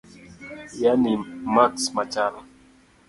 yani 0.83 1.13
maks 1.53 1.83
machal 1.95 2.33